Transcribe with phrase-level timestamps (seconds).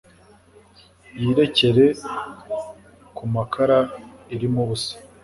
[1.19, 1.85] yirekere
[3.15, 3.79] ku makara
[4.35, 4.93] irimo ubusa